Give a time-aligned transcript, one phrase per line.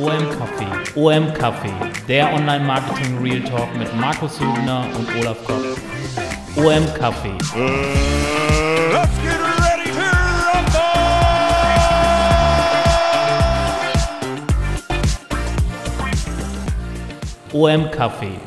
[0.00, 0.64] OM Café,
[0.96, 1.68] OM Café,
[2.08, 5.62] der Online Marketing Real Talk mit Markus Hübner und Olaf Kopp.
[6.56, 7.32] OM Café.
[8.90, 10.80] Let's get ready to rumble!
[17.52, 18.40] OM Café.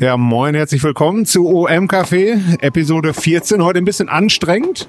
[0.00, 3.64] Ja, moin, herzlich willkommen zu OM Café, Episode 14.
[3.64, 4.88] Heute ein bisschen anstrengend.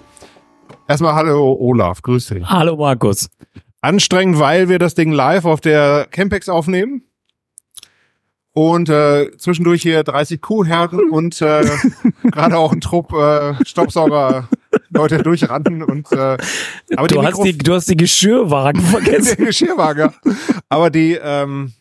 [0.87, 2.45] Erstmal hallo Olaf, grüß dich.
[2.45, 3.27] Hallo Markus.
[3.81, 7.05] Anstrengend, weil wir das Ding live auf der Campex aufnehmen.
[8.51, 11.65] Und äh, zwischendurch hier 30 Kuhherden und äh,
[12.25, 14.47] gerade auch ein Trupp äh, Staubsauger
[14.91, 16.37] Leute durchrannten und äh,
[16.95, 19.43] aber Du die hast, die, du hast die Geschirrwagen der vergessen.
[19.43, 20.11] Geschirrwagen.
[20.67, 21.73] Aber die ähm,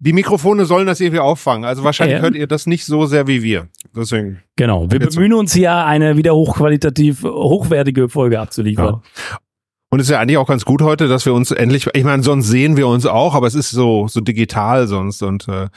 [0.00, 1.64] die Mikrofone sollen das irgendwie auffangen.
[1.64, 2.22] Also wahrscheinlich Ja.
[2.22, 3.68] hört ihr das nicht so sehr wie wir.
[3.96, 4.42] Deswegen.
[4.56, 9.02] genau, wir bemühen uns hier eine wieder hochqualitativ hochwertige Folge abzuliefern.
[9.90, 12.22] Und es ist ja eigentlich auch ganz gut heute, dass wir uns endlich, ich meine,
[12.22, 15.22] sonst sehen wir uns auch, aber es ist so, so digital sonst.
[15.22, 15.68] Und äh,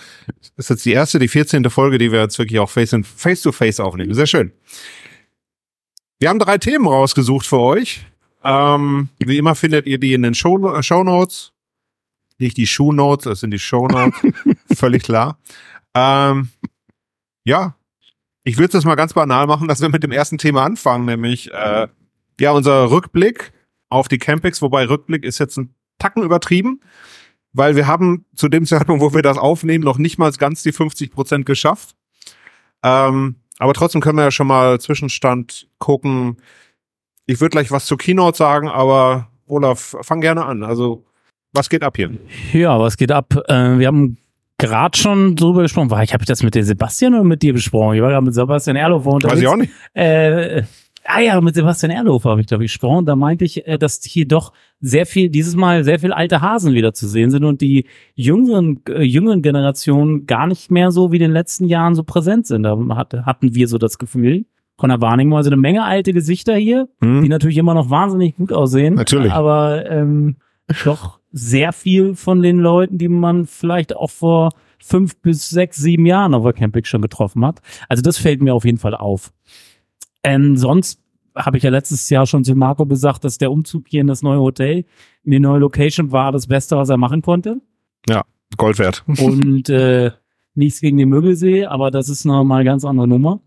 [0.58, 1.69] ist jetzt die erste, die 14.
[1.69, 4.13] Folge, die wir jetzt wirklich auch face, in, face to face aufnehmen.
[4.13, 4.52] Sehr schön.
[6.19, 8.06] Wir haben drei Themen rausgesucht für euch.
[8.44, 11.53] Ähm, wie immer findet ihr die in den Show, Show Notes.
[12.42, 14.20] Nicht die Show Notes, das sind die Show Notes.
[14.75, 15.38] Völlig klar.
[15.94, 16.50] Ähm,
[17.44, 17.75] ja,
[18.44, 21.52] ich würde es mal ganz banal machen, dass wir mit dem ersten Thema anfangen, nämlich
[21.53, 21.88] äh,
[22.39, 23.53] ja unser Rückblick
[23.89, 26.81] auf die Campix, wobei Rückblick ist jetzt ein Tacken übertrieben,
[27.53, 30.72] weil wir haben zu dem Zeitpunkt, wo wir das aufnehmen, noch nicht mal ganz die
[30.72, 31.95] 50 Prozent geschafft.
[32.81, 36.38] Ähm, aber trotzdem können wir ja schon mal Zwischenstand gucken.
[37.28, 40.64] Ich würde gleich was zur Keynote sagen, aber Olaf, fang gerne an.
[40.64, 41.06] Also,
[41.53, 42.11] was geht ab hier?
[42.53, 43.33] Ja, was geht ab?
[43.47, 44.17] Äh, wir haben
[44.57, 45.89] gerade schon drüber gesprochen.
[45.89, 47.95] War ich habe ich das mit der Sebastian oder mit dir besprochen?
[47.95, 49.35] Ich war gerade mit Sebastian Erlofer unterwegs.
[49.38, 49.72] Weiß ich auch nicht.
[49.94, 50.63] Äh,
[51.05, 53.06] ah ja, mit Sebastian Erlofer habe ich da gesprochen.
[53.06, 56.73] Da meinte ich, äh, dass hier doch sehr viel, dieses Mal sehr viel alte Hasen
[56.73, 61.17] wieder zu sehen sind und die jüngeren, äh, jüngeren Generationen gar nicht mehr so wie
[61.17, 62.63] in den letzten Jahren so präsent sind.
[62.63, 64.45] Da hatte, hatten wir so das Gefühl
[64.78, 65.38] von der Wahrnehmung.
[65.38, 67.28] Also eine Menge alte Gesichter hier, die Hm?
[67.28, 68.94] natürlich immer noch wahnsinnig gut aussehen.
[68.95, 69.31] Natürlich.
[69.31, 70.38] Aber ähm,
[70.85, 76.06] doch sehr viel von den Leuten, die man vielleicht auch vor fünf bis sechs, sieben
[76.06, 77.62] Jahren auf der Camping schon getroffen hat.
[77.88, 79.31] Also das fällt mir auf jeden Fall auf.
[80.24, 81.00] Ähm, sonst
[81.36, 84.22] habe ich ja letztes Jahr schon zu Marco gesagt, dass der Umzug hier in das
[84.22, 84.86] neue Hotel,
[85.24, 87.62] in die neue Location war das Beste, was er machen konnte.
[88.58, 89.03] Gold wert.
[89.08, 90.12] Und äh,
[90.56, 93.40] nichts gegen den Möbelsee, aber das ist noch mal eine ganz andere Nummer.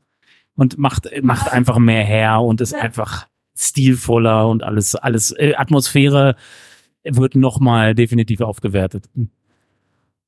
[0.57, 6.37] Und macht, macht einfach mehr her und ist einfach stilvoller und alles, alles, äh, Atmosphäre
[7.05, 9.09] wird noch mal definitiv aufgewertet.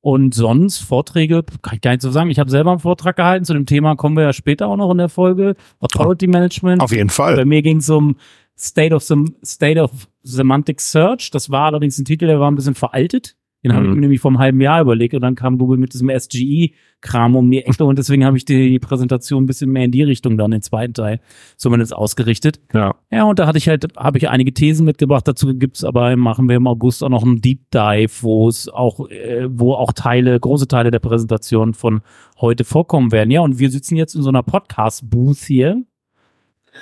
[0.01, 2.29] Und sonst Vorträge, kann ich gar nicht so sagen.
[2.29, 4.91] Ich habe selber einen Vortrag gehalten zu dem Thema, kommen wir ja später auch noch
[4.91, 5.55] in der Folge.
[5.79, 6.81] Authority Management.
[6.81, 7.35] Auf jeden Fall.
[7.35, 8.15] Bei mir ging es um
[8.57, 9.91] State of, Sem State of
[10.23, 11.31] Semantic Search.
[11.31, 13.35] Das war allerdings ein Titel, der war ein bisschen veraltet.
[13.63, 13.95] Den habe ich Mhm.
[13.95, 17.49] mir nämlich vor einem halben Jahr überlegt und dann kam Google mit diesem SGE-Kram um
[17.49, 20.51] die Ecke und deswegen habe ich die Präsentation ein bisschen mehr in die Richtung dann,
[20.51, 21.19] den zweiten Teil,
[21.57, 22.59] zumindest ausgerichtet.
[22.73, 22.95] Ja.
[23.11, 25.27] Ja, und da hatte ich halt, habe ich einige Thesen mitgebracht.
[25.27, 29.09] Dazu gibt's aber, machen wir im August auch noch einen Deep Dive, wo es auch,
[29.09, 32.01] äh, wo auch Teile, große Teile der Präsentation von
[32.39, 33.31] heute vorkommen werden.
[33.31, 35.83] Ja, und wir sitzen jetzt in so einer Podcast-Booth hier.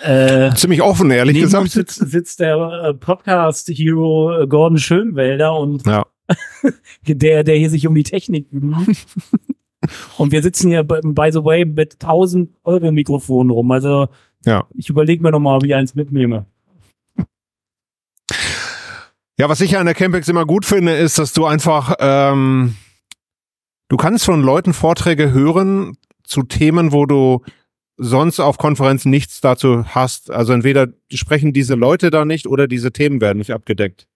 [0.03, 1.69] Äh, Ziemlich offen, ehrlich Neben gesagt.
[1.69, 2.57] sitzt, sitzt der
[2.89, 6.05] äh, Podcast-Hero Gordon Schönwelder und Ja.
[7.07, 8.87] der, der hier sich um die Technik kümmert.
[10.17, 13.71] und wir sitzen hier, by by the way, mit 1000 Euro Mikrofonen rum.
[13.71, 14.07] Also
[14.45, 14.67] Ja.
[14.73, 16.45] ich überlege mir nochmal, ob ich eins mitnehme.
[19.37, 22.75] Ja, was ich an der Campex immer gut finde, ist, dass du einfach, ähm,
[23.89, 27.41] du kannst von Leuten Vorträge hören zu Themen, wo du
[27.97, 30.31] sonst auf Konferenzen nichts dazu hast.
[30.31, 34.07] Also entweder sprechen diese Leute da nicht oder diese Themen werden nicht abgedeckt.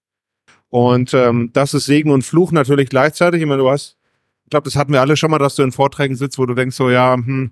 [0.70, 3.42] Und ähm, das ist Segen und Fluch natürlich gleichzeitig.
[3.42, 3.98] Ich meine, du hast,
[4.44, 6.54] ich glaube, das hatten wir alle schon mal, dass du in Vorträgen sitzt, wo du
[6.54, 7.52] denkst so, ja, hm,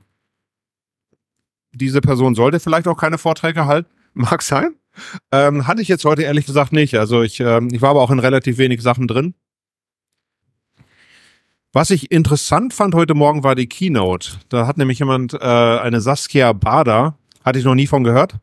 [1.74, 3.90] diese Person sollte vielleicht auch keine Vorträge halten.
[4.14, 4.76] Mag sein.
[5.32, 6.96] Ähm, hatte ich jetzt heute ehrlich gesagt nicht.
[6.96, 9.36] Also ich, ähm, ich war aber auch in relativ wenig Sachen drin.
[11.74, 14.32] Was ich interessant fand heute Morgen war die Keynote.
[14.50, 18.38] Da hat nämlich jemand, äh, eine Saskia Bader, hatte ich noch nie von gehört.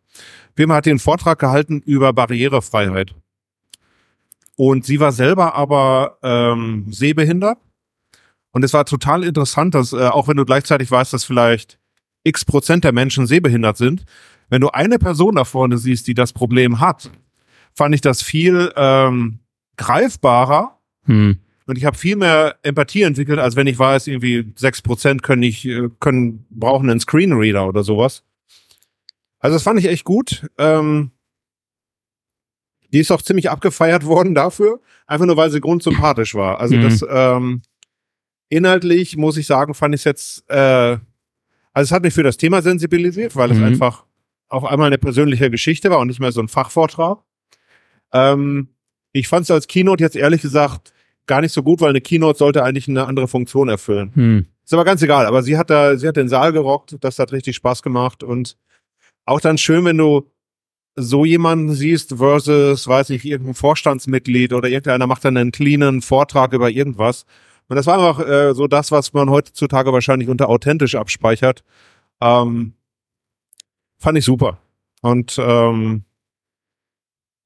[0.55, 3.15] Wim hat den Vortrag gehalten über Barrierefreiheit.
[4.57, 7.59] Und sie war selber aber ähm, sehbehindert.
[8.53, 11.79] Und es war total interessant, dass, äh, auch wenn du gleichzeitig weißt, dass vielleicht
[12.23, 14.05] x Prozent der Menschen sehbehindert sind,
[14.49, 17.11] wenn du eine Person da vorne siehst, die das Problem hat,
[17.75, 19.41] fand ich das viel ähm,
[19.77, 20.75] greifbarer
[21.07, 21.39] Hm.
[21.67, 25.41] Und ich habe viel mehr Empathie entwickelt, als wenn ich weiß, irgendwie sechs Prozent können
[25.41, 28.23] nicht, äh, können, brauchen einen Screenreader oder sowas.
[29.39, 30.47] Also das fand ich echt gut.
[30.59, 31.11] Ähm,
[32.95, 36.61] die ist auch ziemlich abgefeiert worden dafür, einfach nur weil sie grundsympathisch war.
[36.61, 36.83] Also Mhm.
[36.83, 37.63] das ähm,
[38.49, 40.97] inhaltlich muss ich sagen, fand ich es jetzt, äh,
[41.73, 43.65] also es hat mich für das Thema sensibilisiert, weil es Mhm.
[43.65, 44.05] einfach
[44.49, 47.19] auf einmal eine persönliche Geschichte war und nicht mehr so ein Fachvortrag.
[48.13, 48.69] Ähm,
[49.13, 50.93] ich fand es als Keynote jetzt ehrlich gesagt
[51.27, 54.13] gar nicht so gut, weil eine Keynote sollte eigentlich eine andere Funktion erfüllen.
[54.15, 54.47] Hm.
[54.65, 55.27] Ist aber ganz egal.
[55.27, 56.97] Aber sie hat da, sie hat den Saal gerockt.
[57.01, 58.57] Das hat richtig Spaß gemacht und
[59.25, 60.31] auch dann schön, wenn du
[60.97, 66.53] so jemanden siehst versus, weiß ich, irgendein Vorstandsmitglied oder irgendeiner macht dann einen cleanen Vortrag
[66.53, 67.25] über irgendwas.
[67.69, 71.65] Und das war einfach äh, so das, was man heutzutage wahrscheinlich unter authentisch abspeichert.
[72.21, 72.75] Ähm,
[73.99, 74.59] fand ich super.
[75.01, 76.05] Und ähm,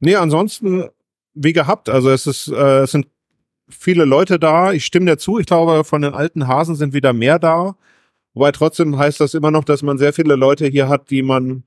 [0.01, 0.85] nee, ansonsten
[1.35, 1.89] wie gehabt.
[1.89, 3.07] Also es ist, äh, es sind
[3.69, 4.73] viele Leute da.
[4.73, 5.39] Ich stimme dir zu.
[5.39, 7.77] Ich glaube, von den alten Hasen sind wieder mehr da.
[8.35, 11.65] Wobei trotzdem heißt das immer noch, dass man sehr viele Leute hier hat, die man,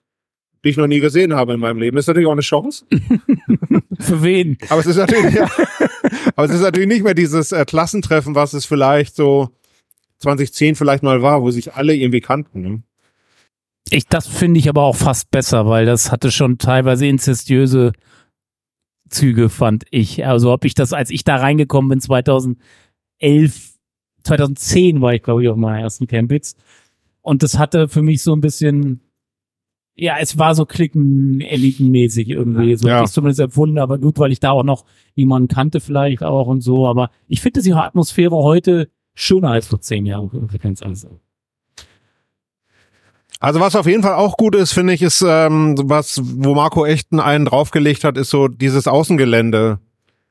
[0.63, 1.97] die ich noch nie gesehen habe in meinem Leben.
[1.97, 2.85] Ist natürlich auch eine Chance.
[3.99, 4.57] Für wen?
[4.69, 5.49] Aber es ist natürlich, ja,
[6.35, 9.49] aber es ist natürlich nicht mehr dieses äh, Klassentreffen, was es vielleicht so
[10.19, 12.61] 2010 vielleicht mal war, wo sich alle irgendwie kannten.
[12.61, 12.83] Ne?
[13.89, 17.91] Ich, das finde ich aber auch fast besser, weil das hatte schon teilweise inzestiöse
[19.09, 20.25] Züge, fand ich.
[20.25, 22.57] Also ob ich das, als ich da reingekommen bin, 2011,
[24.23, 26.55] 2010 war ich, glaube ich, auf meiner ersten Campings.
[27.21, 29.01] Und das hatte für mich so ein bisschen,
[30.01, 32.75] ja, es war so klicken-elitenmäßig irgendwie.
[32.75, 32.97] So Ja.
[32.97, 34.83] hab ich zumindest empfunden, aber gut, weil ich da auch noch
[35.13, 36.87] jemanden kannte vielleicht auch und so.
[36.87, 40.31] Aber ich finde die Atmosphäre heute schöner als vor zehn Jahren.
[43.39, 46.83] Also was auf jeden Fall auch gut ist, finde ich, ist, ähm, was, wo Marco
[46.83, 49.79] echt einen draufgelegt hat, ist so dieses Außengelände.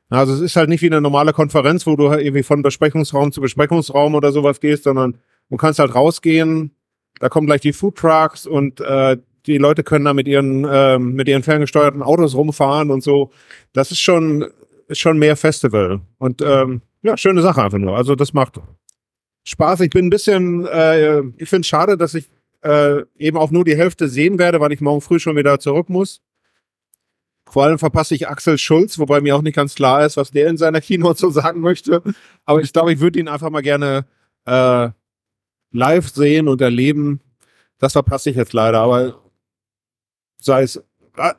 [0.08, 3.30] Also es ist halt nicht wie eine normale Konferenz, wo du halt irgendwie von Besprechungsraum
[3.30, 5.16] zu Besprechungsraum oder sowas gehst, sondern
[5.48, 6.72] du kannst halt rausgehen,
[7.20, 9.16] da kommen gleich die Food Trucks und äh,
[9.46, 13.30] die Leute können da mit ihren ähm, mit ihren ferngesteuerten Autos rumfahren und so.
[13.72, 14.46] Das ist schon
[14.88, 17.96] ist schon mehr Festival und ähm, ja schöne Sache einfach nur.
[17.96, 18.60] Also das macht
[19.44, 19.80] Spaß.
[19.80, 22.28] Ich bin ein bisschen, äh, ich finde es schade, dass ich
[22.62, 25.88] äh, eben auch nur die Hälfte sehen werde, weil ich morgen früh schon wieder zurück
[25.88, 26.20] muss.
[27.48, 30.48] Vor allem verpasse ich Axel Schulz, wobei mir auch nicht ganz klar ist, was der
[30.48, 32.02] in seiner Keynote so sagen möchte.
[32.44, 34.06] Aber ich glaube, ich würde ihn einfach mal gerne
[34.44, 34.90] äh,
[35.72, 37.20] live sehen und erleben.
[37.78, 39.20] Das verpasse ich jetzt leider, aber
[40.40, 40.82] sei es.
[41.16, 41.34] Ah,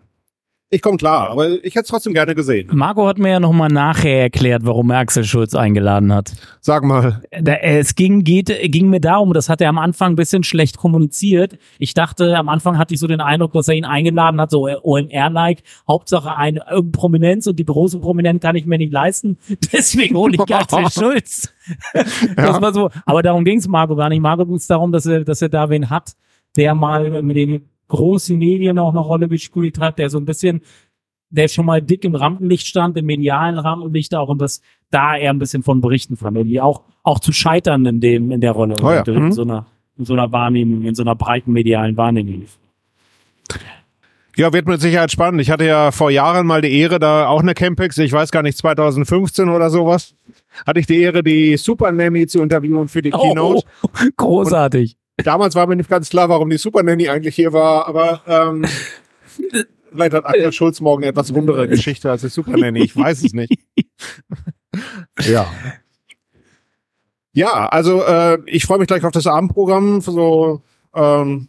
[0.74, 2.69] ich komme klar, aber ich hätte es trotzdem gerne gesehen.
[2.71, 6.31] Marco hat mir ja nochmal nachher erklärt, warum er Axel Schulz eingeladen hat.
[6.62, 7.21] Sag mal.
[7.30, 11.57] Es ging, geht, ging mir darum, das hat er am Anfang ein bisschen schlecht kommuniziert.
[11.77, 14.65] Ich dachte, am Anfang hatte ich so den Eindruck, dass er ihn eingeladen hat, so
[14.65, 19.39] OMR-like, Hauptsache eine irgendeine Prominenz und die große Prominenz kann ich mir nicht leisten.
[19.74, 21.53] Deswegen hole ich Axel Schulz.
[22.38, 22.89] Das war so.
[23.06, 24.21] Aber darum ging es Marco gar nicht.
[24.21, 26.13] Marco ging es darum, dass er, dass er da wen hat,
[26.56, 30.61] der mal mit den großen Medien auch eine Rolle gespielt hat, der so ein bisschen,
[31.29, 35.31] der schon mal dick im Rampenlicht stand, im medialen Rampenlicht auch und das da eher
[35.31, 38.75] ein bisschen von berichten von die auch auch zu scheitern in dem in der Rolle
[38.81, 39.03] Oh ja.
[39.03, 39.31] in Mhm.
[39.31, 39.65] so einer
[39.97, 42.45] in so einer Wahrnehmung, in so einer breiten medialen Wahrnehmung.
[44.38, 45.41] Ja, wird mit Sicherheit spannend.
[45.41, 48.41] Ich hatte ja vor Jahren mal die Ehre, da auch eine Campex, ich weiß gar
[48.43, 50.15] nicht, 2015 oder sowas,
[50.65, 53.65] hatte ich die Ehre, die Super Nanny zu interviewen für die Keynote.
[53.83, 54.95] Oh, großartig.
[55.17, 58.65] Damals war mir nicht ganz klar, warum die Super Nanny eigentlich hier war, aber ähm,
[59.91, 62.81] vielleicht hat Axel Schulz morgen eine etwas rundere Geschichte als die Super Nanny.
[62.81, 63.53] Ich weiß es nicht.
[65.19, 65.47] ja.
[67.33, 70.01] Ja, also äh, ich freue mich gleich auf das Abendprogramm.
[70.01, 70.62] So,
[70.93, 71.47] ähm,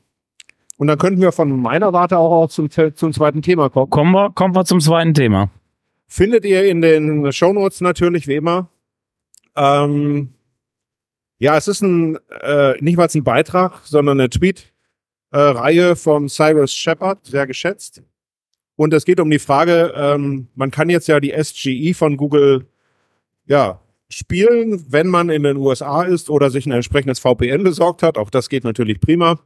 [0.77, 3.91] und dann könnten wir von meiner Warte auch, auch zum, zum zweiten Thema kommen.
[3.91, 5.51] Kommen wir, kommen wir zum zweiten Thema.
[6.09, 8.69] Findet ihr in den Shownotes natürlich, wie immer.
[9.57, 10.35] Ähm,
[11.43, 17.27] ja, es ist ein, äh, nicht mal ein Beitrag, sondern eine Tweet-Reihe von Cyrus Shepard,
[17.27, 18.01] sehr geschätzt.
[18.77, 22.67] Und es geht um die Frage, ähm, man kann jetzt ja die SGE von Google,
[23.45, 28.19] ja, spielen, wenn man in den USA ist oder sich ein entsprechendes VPN besorgt hat.
[28.19, 29.41] Auch das geht natürlich prima.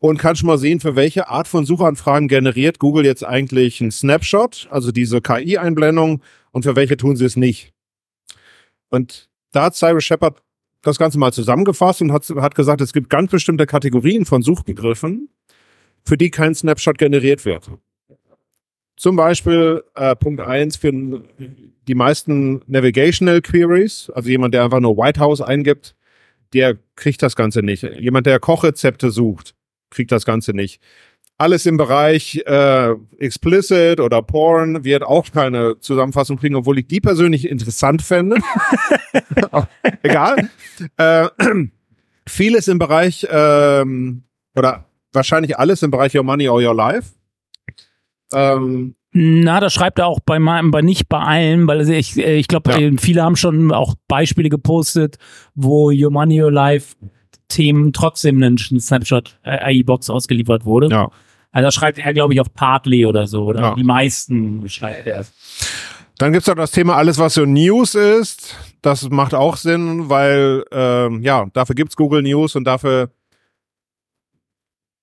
[0.00, 3.90] Und kann schon mal sehen, für welche Art von Suchanfragen generiert Google jetzt eigentlich einen
[3.90, 7.72] Snapshot, also diese KI-Einblendung, und für welche tun sie es nicht.
[8.90, 10.42] Und da hat Cyrus Shepard
[10.82, 15.28] das Ganze mal zusammengefasst und hat, hat gesagt, es gibt ganz bestimmte Kategorien von Suchbegriffen,
[16.04, 17.70] für die kein Snapshot generiert wird.
[18.96, 24.96] Zum Beispiel äh, Punkt eins für die meisten Navigational Queries, also jemand, der einfach nur
[24.96, 25.96] White House eingibt,
[26.52, 27.82] der kriegt das Ganze nicht.
[27.82, 29.54] Jemand, der Kochrezepte sucht,
[29.90, 30.82] kriegt das Ganze nicht.
[31.40, 37.00] Alles im Bereich äh, explicit oder Porn wird auch keine Zusammenfassung kriegen, obwohl ich die
[37.00, 38.36] persönlich interessant fände.
[40.02, 40.50] Egal.
[40.98, 41.28] Äh,
[42.28, 44.22] vieles im Bereich ähm,
[44.54, 47.14] oder wahrscheinlich alles im Bereich Your Money or Your Life.
[48.32, 52.48] Ähm, Na, das schreibt er auch bei meinem, bei nicht bei allen, weil ich, ich
[52.48, 52.90] glaube, Ja.
[52.98, 55.16] viele haben schon auch Beispiele gepostet,
[55.54, 56.96] wo Your Money Your Life
[57.50, 60.88] Themen trotzdem einen Snapshot äh, AI-Box ausgeliefert wurde.
[60.88, 61.10] ja.
[61.52, 63.74] Also da schreibt er, glaube ich, auf Partly oder so, oder Ja.
[63.74, 65.26] die meisten schreibt er.
[66.16, 68.54] Dann gibt's noch das Thema alles, was so News ist.
[68.82, 73.10] Das macht auch Sinn, weil ähm, ja, dafür gibt's Google News und dafür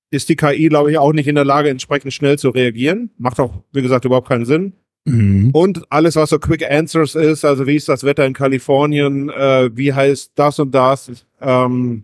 [0.10, 3.10] ist die KI, glaube ich, auch nicht in der Lage, entsprechend schnell zu reagieren.
[3.18, 4.74] Macht auch, wie gesagt, überhaupt keinen Sinn.
[5.06, 9.70] Und alles, was so Quick Answers ist, also wie ist das Wetter in Kalifornien, äh,
[9.76, 11.26] wie heißt das und das.
[11.40, 12.04] Ähm,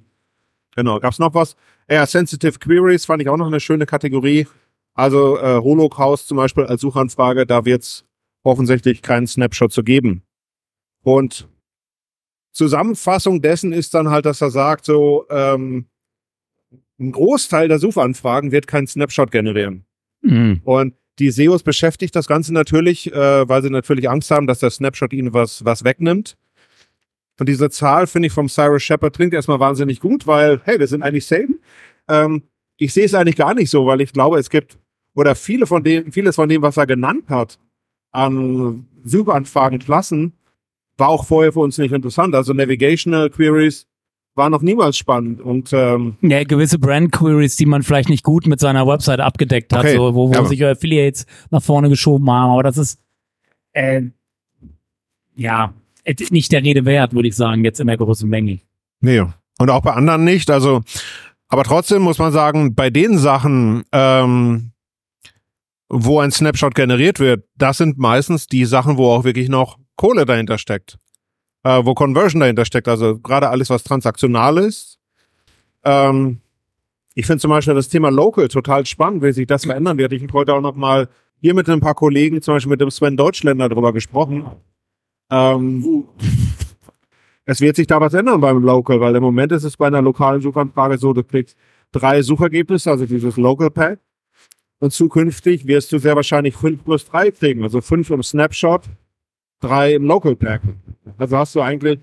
[0.75, 1.55] genau, gab's noch was?
[1.89, 4.47] Ja, Sensitive Queries fand ich auch noch eine schöne Kategorie.
[4.93, 8.05] Also äh, Holocaust zum Beispiel als Suchanfrage, da wird's
[8.43, 10.23] offensichtlich keinen Snapshot zu geben.
[11.03, 11.47] Und
[12.51, 15.87] Zusammenfassung dessen ist dann halt, dass er sagt, so ähm,
[16.99, 19.85] ein Großteil der Suchanfragen wird keinen Snapshot generieren.
[20.21, 20.61] Mhm.
[20.63, 24.69] Und die SEOs beschäftigt das Ganze natürlich, äh, weil sie natürlich Angst haben, dass der
[24.69, 26.37] Snapshot ihnen was, was wegnimmt.
[27.39, 30.87] Und diese Zahl finde ich vom Cyrus Shepard klingt erstmal wahnsinnig gut, weil, hey, wir
[30.87, 31.55] sind eigentlich same.
[32.07, 32.43] Ähm,
[32.77, 34.77] ich sehe es eigentlich gar nicht so, weil ich glaube, es gibt,
[35.15, 37.59] oder viele von dem, vieles von dem, was er genannt hat,
[38.11, 40.33] an Suchanfragen, Klassen,
[40.97, 42.35] war auch vorher für uns nicht interessant.
[42.35, 43.87] Also Navigational Queries
[44.35, 45.41] war noch niemals spannend.
[45.41, 49.81] Und ähm, Ja, gewisse Brand-Queries, die man vielleicht nicht gut mit seiner Website abgedeckt hat,
[49.81, 50.45] Okay, so, wo, wo ja.
[50.45, 52.51] sich Affiliates nach vorne geschoben haben.
[52.51, 52.99] Aber das ist
[53.73, 54.03] äh,
[55.35, 55.73] ja
[56.29, 58.59] nicht der Rede wert, würde ich sagen, jetzt in der großen Menge.
[59.01, 59.23] Nee.
[59.59, 60.49] Und auch bei anderen nicht.
[60.49, 60.81] Also,
[61.47, 64.71] aber trotzdem muss man sagen, bei den Sachen, ähm,
[65.89, 70.25] wo ein Snapshot generiert wird, das sind meistens die Sachen, wo auch wirklich noch Kohle
[70.25, 70.97] dahinter steckt.
[71.63, 72.87] Äh, wo Conversion dahinter steckt.
[72.87, 74.99] Also gerade alles, was transaktional ist.
[75.83, 76.41] Ähm,
[77.15, 80.13] ich finde zum Beispiel das Thema Local total spannend, wie sich das verändern wird.
[80.13, 81.07] Ich habe heute auch noch mal
[81.39, 84.45] hier mit ein paar Kollegen, zum Beispiel mit dem Sven Deutschländer drüber gesprochen.
[85.29, 86.05] Ähm,
[87.45, 90.01] es wird sich da was ändern beim Local, weil im Moment ist es bei einer
[90.01, 91.57] lokalen Suchanfrage so, du kriegst
[91.91, 93.99] drei Suchergebnisse, also dieses Local Pack.
[94.79, 98.83] Und zukünftig wirst du sehr wahrscheinlich fünf plus drei kriegen, also fünf im Snapshot,
[99.61, 100.61] drei im Local Pack.
[101.17, 101.99] Also hast du eigentlich,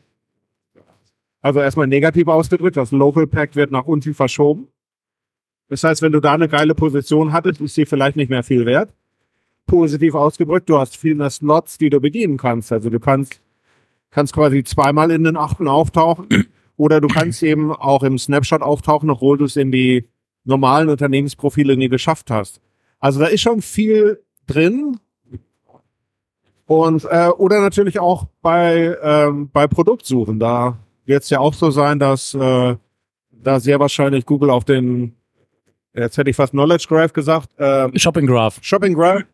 [1.43, 4.69] also erstmal negativ ausgedrückt, das Local Pack wird nach unten verschoben.
[5.69, 8.67] Das heißt, wenn du da eine geile Position hattest, ist sie vielleicht nicht mehr viel
[8.67, 8.93] wert.
[9.67, 12.73] Positiv ausgedrückt, du hast viel mehr Slots, die du bedienen kannst.
[12.73, 13.41] Also du kannst,
[14.11, 16.27] kannst quasi zweimal in den achten auftauchen
[16.77, 20.09] oder du kannst eben auch im Snapshot auftauchen, obwohl du es in die
[20.45, 22.61] normalen Unternehmensprofile nie geschafft hast.
[22.99, 24.99] Also da ist schon viel drin.
[26.67, 30.39] Und äh, oder natürlich auch bei ähm, bei Produktsuchen.
[30.39, 32.77] Da wird es ja auch so sein, dass äh,
[33.31, 35.17] da sehr wahrscheinlich Google auf den
[35.95, 38.59] jetzt hätte ich fast Knowledge Graph gesagt, äh, Shopping Graph.
[38.63, 39.25] Shopping Graph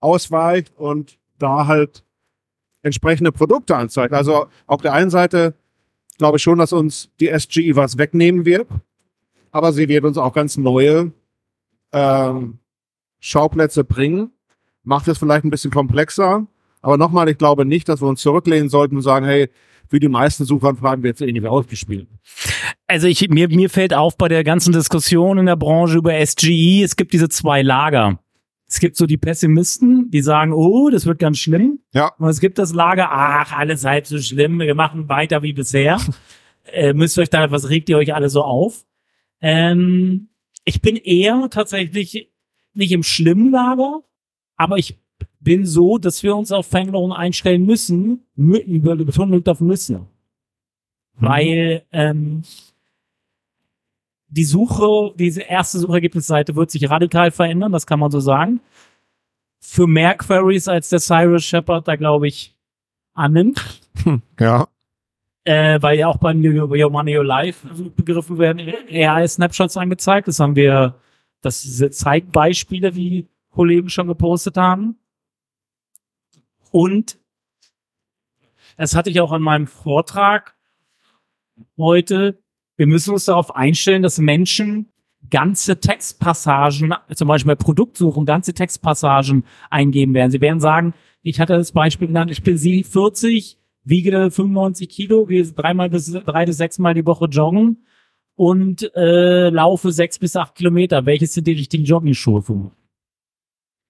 [0.00, 2.04] ausweicht und da halt
[2.82, 4.14] entsprechende Produkte anzeigt.
[4.14, 5.54] Also auf der einen Seite
[6.18, 8.68] glaube ich schon, dass uns die SGI was wegnehmen wird,
[9.52, 11.12] aber sie wird uns auch ganz neue
[11.92, 12.58] ähm,
[13.20, 14.30] Schauplätze bringen.
[14.82, 16.46] Macht es vielleicht ein bisschen komplexer,
[16.80, 19.50] aber nochmal, ich glaube nicht, dass wir uns zurücklehnen sollten und sagen, hey,
[19.90, 22.08] wie die meisten Suchanfragen wird es eh nicht mehr ausgespielt.
[22.86, 26.82] Also ich, mir, mir fällt auf bei der ganzen Diskussion in der Branche über SGI,
[26.82, 28.18] es gibt diese zwei Lager.
[28.72, 31.80] Es gibt so die Pessimisten, die sagen, oh, das wird ganz schlimm.
[31.92, 32.12] Ja.
[32.18, 36.00] Und es gibt das Lager, ach, alles halb so schlimm, wir machen weiter wie bisher.
[36.72, 38.84] äh, müsst ihr euch da, was regt ihr euch alle so auf?
[39.40, 40.28] Ähm,
[40.64, 42.30] ich bin eher tatsächlich
[42.72, 44.04] nicht im schlimmen Lager,
[44.54, 45.00] aber ich
[45.40, 50.06] bin so, dass wir uns auf Veränderungen einstellen müssen, mit über die Betonung auf müssen.
[51.14, 52.42] Weil ähm,
[54.30, 58.60] die Suche, diese erste Suchergebnisseite wird sich radikal verändern, das kann man so sagen.
[59.60, 62.56] Für mehr Queries als der Cyrus Shepard da, glaube ich,
[63.14, 63.82] annimmt.
[64.38, 64.68] Ja.
[65.44, 68.60] Äh, weil ja auch beim Your Money Your Life begriffen werden
[68.90, 70.28] AI-Snapshots angezeigt.
[70.28, 70.94] Das haben wir,
[71.42, 74.96] das diese zeigt Beispiele, wie Kollegen schon gepostet haben.
[76.70, 77.18] Und
[78.76, 80.56] das hatte ich auch an meinem Vortrag
[81.76, 82.38] heute.
[82.80, 84.88] Wir müssen uns darauf einstellen, dass Menschen
[85.28, 90.30] ganze Textpassagen, zum Beispiel bei Produktsuchen, ganze Textpassagen eingeben werden.
[90.30, 95.44] Sie werden sagen, ich hatte das Beispiel genannt, ich bin 47, wiege 95 Kilo, gehe
[95.44, 97.84] dreimal bis drei bis sechsmal die Woche joggen
[98.34, 101.04] und äh, laufe sechs bis acht Kilometer.
[101.04, 102.72] Welches sind die richtigen Jogging-Schuhe für mich?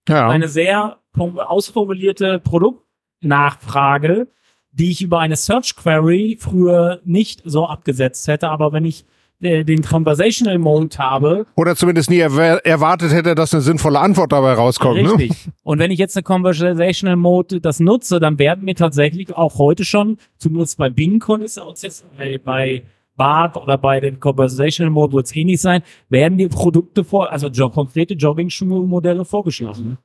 [0.08, 0.28] Ja.
[0.28, 4.26] Eine sehr ausformulierte Produktnachfrage,
[4.72, 8.48] die ich über eine Search Query früher nicht so abgesetzt hätte.
[8.48, 9.04] Aber wenn ich
[9.42, 14.52] äh, den Conversational Mode habe, Oder zumindest nie erwartet hätte, dass eine sinnvolle Antwort dabei
[14.52, 15.02] rauskommt.
[15.02, 15.12] Ne?
[15.12, 15.48] Richtig.
[15.62, 19.84] Und wenn ich jetzt eine Conversational Mode das nutze, dann werden mir tatsächlich auch heute
[19.84, 22.82] schon, zumindest bei Bing ist es jetzt bei, bei
[23.16, 27.50] Bart oder bei den Conversational Mode wird es ähnlich sein, werden die Produkte vor, also
[27.70, 29.98] konkrete Jogging-Schuhe-Modelle vorgeschlagen.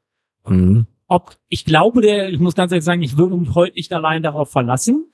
[0.48, 0.86] Mhm.
[1.08, 4.24] Ob, ich glaube, der, ich muss ganz ehrlich sagen, ich würde mich heute nicht allein
[4.24, 5.12] darauf verlassen.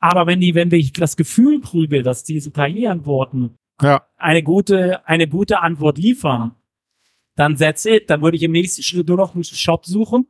[0.00, 4.06] Aber wenn die, wenn ich das Gefühl prüfe, dass diese KI-Antworten Ja.
[4.16, 6.54] eine gute, eine gute Antwort liefern,
[7.36, 8.08] dann that's it.
[8.10, 10.26] Dann würde ich im nächsten Schritt nur noch einen Shop suchen,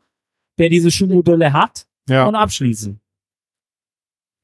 [0.58, 2.26] der diese Schuhmodelle hat Ja.
[2.26, 3.00] und abschließen.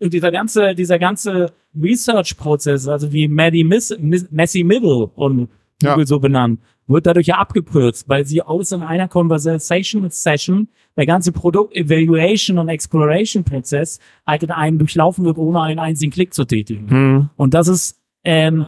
[0.00, 5.48] Und dieser ganze, dieser ganze Research-Prozess, also wie Maddie Miss, Miss, Messi Middle und
[5.82, 5.92] Ja.
[5.94, 6.60] Google so benannt,
[6.90, 12.58] wird dadurch ja abgekürzt, weil sie aus in einer Conversation Session der ganze Produkt Evaluation
[12.58, 16.86] und Exploration Prozess halt in einem durchlaufen wird, ohne einen einzigen Klick zu tätigen.
[16.86, 17.30] Mhm.
[17.36, 18.66] Und das ist, ähm,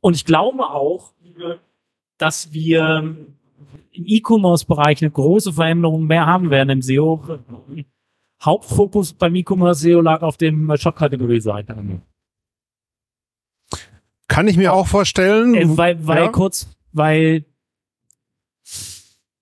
[0.00, 1.12] und ich glaube auch,
[2.18, 3.16] dass wir
[3.92, 7.22] im E-Commerce-Bereich eine große Veränderung mehr haben werden im SEO.
[8.42, 11.76] Hauptfokus beim E-Commerce SEO lag auf dem Shop-Kategorie-Seite.
[14.28, 15.54] Kann ich mir auch vorstellen.
[15.54, 16.28] Äh, weil, weil Ja.
[16.28, 17.44] kurz, weil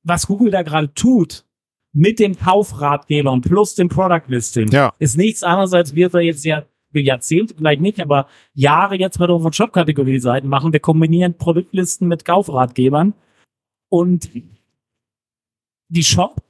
[0.03, 1.45] was Google da gerade tut
[1.93, 4.93] mit den Kaufratgebern plus dem Product Listing Ja.
[4.99, 6.65] ist nichts anderes, als wir da jetzt ja
[6.95, 10.73] Jahrzehnte, vielleicht nicht, aber Jahre jetzt mit unseren Shop-Kategorie-Seiten machen.
[10.73, 13.15] Wir kombinieren Produktlisten mit Kaufratgebern
[13.91, 14.31] und
[15.89, 16.43] die Shop,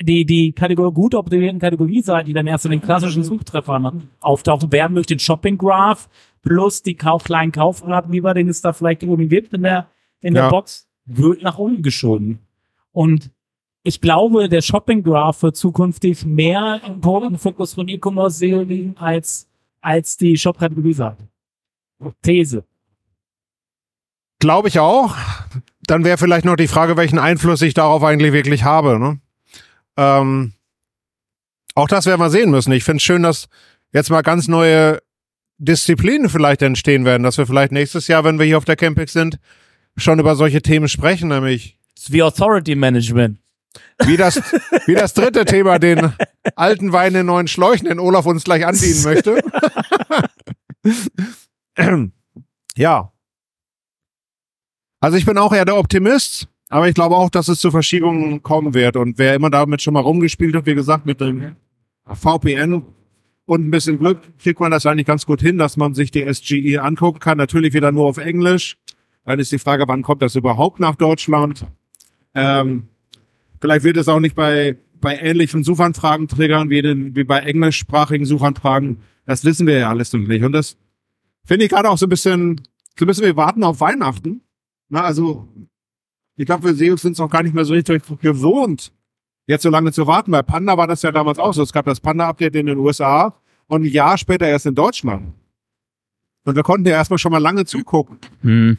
[0.00, 4.94] die, die Kategorie, gut optimierten Kategorieseiten, die dann erst in den klassischen Suchtreffern auftauchen, werden
[4.94, 6.08] durch den Shopping Graph
[6.42, 9.88] plus die Kauf, kleinen Kaufratgeber, den es da vielleicht irgendwie gibt in der,
[10.20, 10.50] in der Ja.
[10.50, 12.38] Box, wird nach unten geschoben.
[12.92, 13.30] Und
[13.82, 19.46] ich glaube, der Shopping Graph wird zukünftig mehr im Fokus von E-Commerce liegen als,
[19.80, 21.28] als die Shop-Kategorie-Seite.
[22.22, 22.64] These.
[24.38, 25.14] Glaube ich auch.
[25.86, 28.98] Dann wäre vielleicht noch die Frage, welchen Einfluss ich darauf eigentlich wirklich habe.
[28.98, 29.20] Ne?
[29.96, 30.54] Ähm,
[31.74, 32.72] auch das werden wir sehen müssen.
[32.72, 33.48] Ich finde es schön, dass
[33.92, 35.00] jetzt mal ganz neue
[35.58, 39.12] Disziplinen vielleicht entstehen werden, dass wir vielleicht nächstes Jahr, wenn wir hier auf der Campix
[39.12, 39.38] sind,
[39.96, 41.78] schon über solche Themen sprechen, nämlich
[42.08, 43.38] wie Authority Management.
[44.04, 44.40] wie das,
[44.86, 46.12] wie das dritte Thema, den
[46.54, 49.42] alten Wein in neuen Schläuchen, den Olaf uns gleich andienen möchte.
[52.76, 53.12] ja.
[55.00, 58.42] Also ich bin auch eher der Optimist, aber ich glaube auch, dass es zu Verschiebungen
[58.42, 58.96] kommen wird.
[58.96, 61.56] Und wer immer damit schon mal rumgespielt hat, wie gesagt, mit dem
[62.06, 62.82] VPN
[63.46, 66.32] und ein bisschen Glück, kriegt man das eigentlich ganz gut hin, dass man sich die
[66.32, 67.38] SGE angucken kann.
[67.38, 68.78] Natürlich wieder nur auf Englisch.
[69.24, 71.66] Dann ist die Frage, wann kommt das überhaupt nach Deutschland?
[72.34, 72.88] Ähm,
[73.64, 78.26] Vielleicht wird es auch nicht bei, bei ähnlichen Suchanfragen triggern wie, den, wie bei englischsprachigen
[78.26, 78.98] Suchanfragen.
[79.24, 80.44] Das wissen wir ja alles noch nicht.
[80.44, 80.76] Und das
[81.46, 82.60] finde ich gerade auch so ein bisschen,
[82.98, 84.42] so müssen wir warten auf Weihnachten.
[84.90, 85.48] Na, also,
[86.36, 88.92] ich glaube, wir SEOs sind es auch gar nicht mehr so richtig gewohnt,
[89.46, 90.32] jetzt so lange zu warten.
[90.32, 91.62] Bei Panda war das ja damals auch so.
[91.62, 93.34] Es gab das Panda-Update in den USA
[93.66, 95.32] und ein Jahr später erst in Deutschland.
[96.46, 98.18] Und wir konnten ja erstmal schon mal lange zugucken.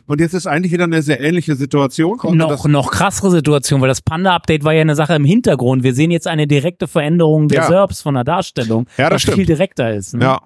[0.06, 2.19] Und jetzt ist eigentlich wieder eine sehr ähnliche Situation.
[2.19, 5.82] Und Noch, noch krassere Situation, weil das Panda-Update war ja eine Sache im Hintergrund.
[5.82, 7.67] Wir sehen jetzt eine direkte Veränderung der Ja.
[7.67, 9.38] SERPs von der Darstellung, Ja, das stimmt.
[9.38, 10.13] viel direkter ist.
[10.13, 10.23] Ne?
[10.25, 10.41] Ja.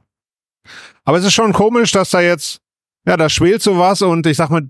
[1.03, 2.61] Aber es ist schon komisch, dass da jetzt,
[3.05, 4.69] ja, da schwelt sowas und ich sag mal,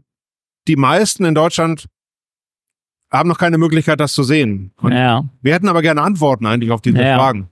[0.67, 1.85] die meisten in Deutschland
[3.12, 4.71] haben noch keine Möglichkeit, das zu sehen.
[4.81, 5.23] Und ja.
[5.41, 7.17] wir hätten aber gerne Antworten eigentlich auf diese Ja.
[7.17, 7.49] Fragen.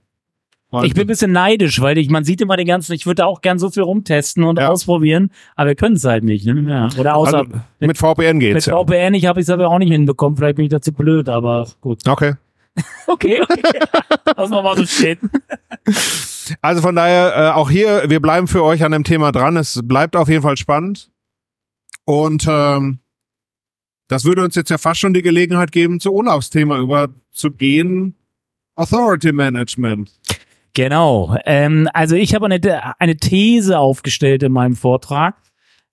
[0.70, 3.24] Und Ich bin ein bisschen neidisch, weil ich, man sieht immer den ganzen, ich würde
[3.24, 4.68] auch gern so viel rumtesten und Ja.
[4.68, 6.44] ausprobieren, aber wir können es halt nicht.
[6.46, 6.64] Ne?
[6.68, 6.88] Ja.
[6.98, 8.76] Oder außer also, mit VPN mit geht's ja.
[8.76, 12.00] VPN, ich habe es aber auch nicht hinbekommen, vielleicht bin ich dazu blöd, aber gut.
[12.08, 12.34] Okay.
[13.08, 13.62] Okay, okay.
[14.36, 15.18] Lass mal mal so stehen.
[16.62, 19.56] Also von daher, äh, auch hier, wir bleiben für euch an dem Thema dran.
[19.56, 21.10] Es bleibt auf jeden Fall spannend.
[22.04, 23.00] Und ähm,
[24.06, 28.14] das würde uns jetzt ja fast schon die Gelegenheit geben, zu Olafs Thema überzugehen.
[28.76, 30.12] Authority Management.
[30.78, 31.36] Genau.
[31.44, 35.34] Ähm, also ich habe eine, eine These aufgestellt in meinem Vortrag.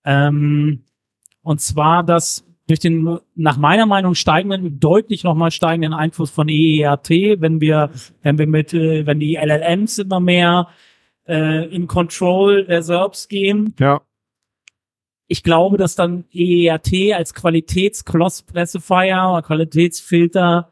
[0.06, 0.84] Ähm,
[1.42, 7.10] und zwar, dass durch den nach meiner Meinung steigenden, deutlich nochmal steigenden Einfluss von EERT,
[7.10, 7.90] wenn wir,
[8.22, 10.68] wenn wir mit, äh, wenn die LLMs immer mehr
[11.28, 14.02] äh, in Control der SERPs gehen, Ja.
[15.26, 20.72] ich glaube, dass dann EERT als Qualitäts-Cross-Classifier oder Qualitätsfilter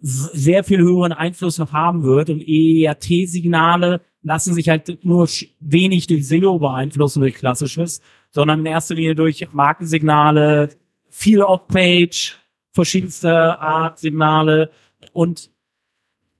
[0.00, 5.28] sehr viel höheren Einfluss noch haben wird und EERT-Signale lassen sich halt nur
[5.60, 10.70] wenig durch SEO beeinflussen, durch klassisches, sondern in erster Linie durch Markensignale,
[11.08, 12.36] viel Off-Page,
[12.72, 14.70] verschiedenste Art Signale
[15.12, 15.50] und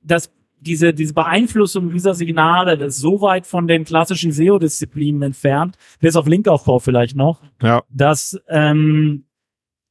[0.02, 5.76] das, diese, diese Beeinflussung dieser Signale das ist so weit von den klassischen SEO-Disziplinen entfernt,
[6.00, 7.82] bis auf Linkaufbau vielleicht noch, Ja.
[7.88, 9.24] dass ähm,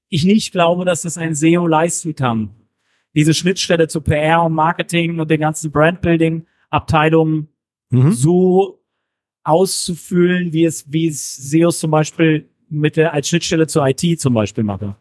[0.10, 2.51] ich nicht glaube, dass das ein SEO leisten kann.
[3.15, 7.47] Diese Schnittstelle zu PR und Marketing und den ganzen Brandbuilding-Abteilungen
[7.91, 8.12] Mhm.
[8.12, 8.82] so
[9.43, 14.34] auszufüllen, wie es, wie es SEOs zum Beispiel mit der, als Schnittstelle zur IT zum
[14.34, 14.95] Beispiel mache.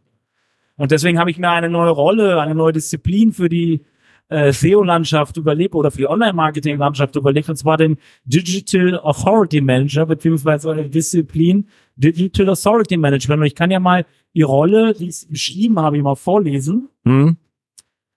[0.77, 3.81] Und deswegen habe ich mir eine neue Rolle, eine neue Disziplin für die
[4.29, 10.73] äh, SEO-Landschaft überlegt oder für die Online-Marketing-Landschaft überlegt, und zwar den Digital Authority Manager, beziehungsweise
[10.73, 13.41] eine Disziplin Digital Authority Management.
[13.41, 17.37] Und ich kann ja mal die Rolle, die ich beschrieben habe, mal vorlesen Mhm.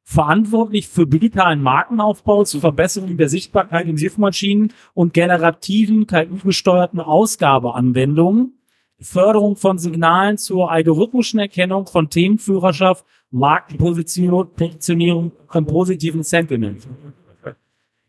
[0.10, 8.54] Verantwortlich für digitalen Markenaufbau zur Verbesserung der Sichtbarkeit in Suchmaschinen und generativen, KI-gesteuerten Ausgabeanwendungen,
[9.02, 16.88] Förderung von Signalen zur algorithmischen Erkennung von Themenführerschaft, Markenpositionierung Positionierung und positiven Sentiment.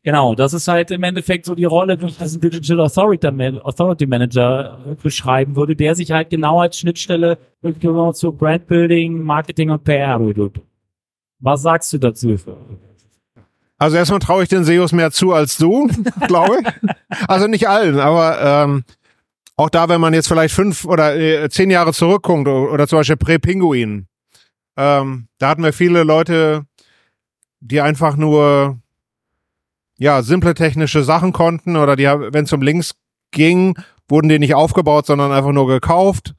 [0.05, 3.59] Genau, das ist halt im Endeffekt so die Rolle, die ich als Digital Authority, Man-
[3.59, 7.39] Authority Manager beschreiben würde, der sich halt genau als Schnittstelle
[7.81, 10.53] genau zu Brandbuilding, Marketing und PR würde.
[11.40, 12.37] Was sagst du dazu?
[13.79, 15.88] Also erstmal traue ich den SEOs mehr zu als du,
[16.27, 17.29] glaube ich.
[17.29, 18.85] Also nicht allen, aber ähm,
[19.57, 23.16] auch da, wenn man jetzt vielleicht fünf oder äh, zehn Jahre zurückguckt oder zum Beispiel
[23.16, 24.07] Prä-Pinguin,
[24.77, 26.64] ähm, da hatten wir viele Leute,
[27.61, 28.79] die einfach nur
[29.96, 32.94] ja simple technische Sachen konnten oder die, wenn es um Links
[33.31, 33.77] ging,
[34.09, 36.35] wurden die nicht aufgebaut, sondern einfach nur gekauft.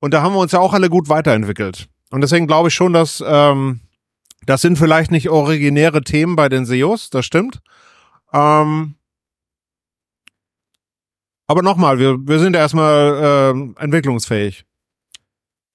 [0.00, 1.88] Und da haben wir uns ja auch alle gut weiterentwickelt.
[2.10, 3.80] Und deswegen glaube ich schon, dass ähm,
[4.46, 7.60] das sind vielleicht nicht originäre Themen bei den SEOs, das stimmt.
[8.32, 8.94] Ähm,
[11.46, 14.64] aber nochmal, wir, wir sind ja erstmal ähm, entwicklungsfähig.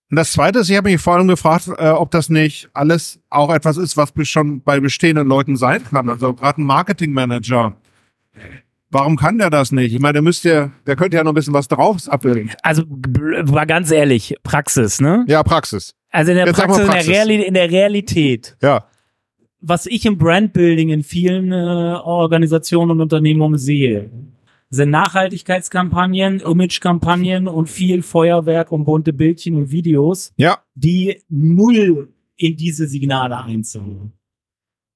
[0.10, 3.19] Und das Zweite ist, ich habe mich vor allem gefragt, äh, ob das nicht alles
[3.30, 6.10] auch etwas ist, was schon bei bestehenden Leuten sein kann.
[6.10, 7.75] Also gerade ein Marketingmanager.
[8.91, 9.93] Warum kann der das nicht?
[9.93, 12.51] Ich meine, der müsste ja, der könnte ja noch ein bisschen was drauf abbilden.
[12.62, 15.25] Also war ganz ehrlich, Praxis, ne?
[15.28, 15.95] Ja, Praxis.
[16.15, 17.10] Also in der Praxis, in der, Praxis.
[17.10, 18.58] Reali in der Realität.
[18.62, 18.86] Ja.
[19.60, 24.10] Was ich im Brandbuilding in vielen äh, Organisationen und Unternehmungen sehe,
[24.69, 30.60] sind Nachhaltigkeitskampagnen, Imagekampagnen und viel Feuerwerk und bunte Bildchen und Videos, Ja.
[30.75, 34.13] die null in diese Signale einzahlen.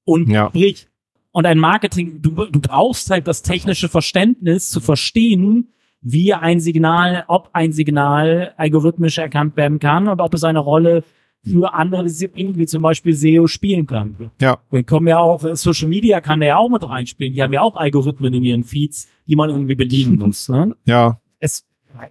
[0.06, 0.50] Und Ja.
[0.50, 0.88] sprich,
[1.32, 5.70] und ein Marketing, du, du brauchst halt das technische Verständnis zu verstehen,
[6.02, 11.04] wie ein Signal, ob ein Signal algorithmisch erkannt werden kann und ob es eine Rolle
[11.44, 14.32] für andere Disziplinen, wie zum Beispiel SEO, spielen kann.
[14.42, 14.60] Ja.
[14.72, 17.34] Wir kommen ja auch, Social Media kann der ja auch mit reinspielen.
[17.34, 20.50] Die haben ja auch Algorithmen in ihren Feeds, die man irgendwie bedienen muss.
[20.50, 20.76] Ne?
[20.86, 21.22] Ja.
[21.40, 21.66] es,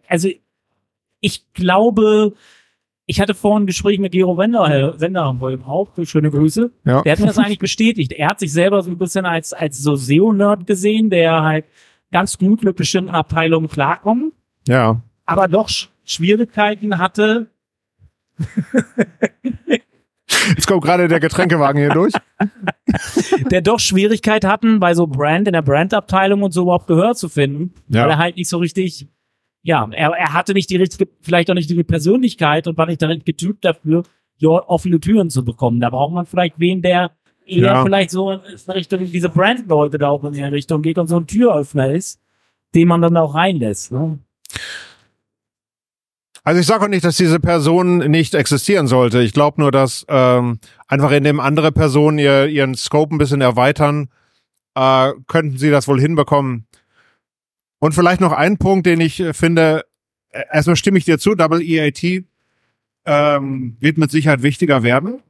[0.08, 0.28] also
[1.20, 2.34] ich glaube,
[3.06, 6.70] ich hatte vorhin ein Gespräch mit Gero Wender, Wender auch, schöne Grüße.
[6.84, 7.02] Ja.
[7.02, 8.12] Der hat mir das eigentlich bestätigt.
[8.12, 11.64] Er hat sich selber so ein bisschen als, als so SEO-Nerd gesehen, der halt
[12.12, 14.32] ganz gut mit bestimmten Abteilungen klarkommt,
[14.66, 15.00] Ja.
[15.26, 17.50] aber doch Sch Schwierigkeiten hatte.
[20.54, 22.12] Jetzt kommt gerade der Getränkewagen hier durch.
[23.50, 27.28] der doch Schwierigkeit hatten, bei so Brand, in der Brandabteilung und so überhaupt Gehör zu
[27.28, 28.02] finden, Ja.
[28.04, 29.06] weil er halt nicht so richtig,
[29.62, 33.02] ja, er, er hatte nicht die richtige, vielleicht auch nicht die Persönlichkeit und war nicht
[33.02, 34.02] darin getypt dafür,
[34.40, 35.80] dort offene Türen zu bekommen.
[35.80, 37.10] Da braucht man vielleicht wen, der
[37.48, 37.84] eher Ja.
[37.84, 41.26] vielleicht so in Richtung, diese Brandleute da auch in die Richtung geht und so ein
[41.26, 42.20] Türöffner ist,
[42.74, 43.92] den man dann auch reinlässt.
[43.92, 44.18] Ne?
[46.44, 49.20] Also ich sage auch nicht, dass diese Person nicht existieren sollte.
[49.20, 54.08] Ich glaube nur, dass ähm, einfach indem andere Personen ihr, ihren Scope ein bisschen erweitern,
[54.74, 56.66] äh, könnten sie das wohl hinbekommen.
[57.80, 59.84] Und vielleicht noch ein Punkt, den ich finde,
[60.30, 62.24] äh, erstmal stimme ich dir zu, Double EAT
[63.04, 65.20] ähm, wird mit Sicherheit wichtiger werden.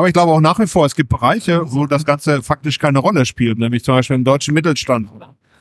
[0.00, 3.00] Aber ich glaube auch nach wie vor, es gibt Bereiche, wo das Ganze faktisch keine
[3.00, 5.10] Rolle spielt, nämlich zum Beispiel im deutschen Mittelstand.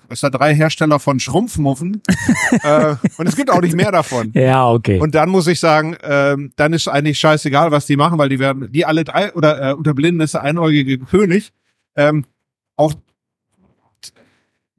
[0.08, 2.02] Es hat drei Hersteller von Schrumpfmuffen
[2.64, 4.32] äh, und es gibt auch nicht mehr davon.
[4.34, 4.98] Ja, okay.
[4.98, 8.40] Und dann muss ich sagen, ähm, dann ist eigentlich scheißegal, was die machen, weil die
[8.40, 11.52] werden, die alle drei, oder äh, unter Blinden ist der einäugige König,
[11.98, 12.24] ähm,
[12.78, 12.94] auch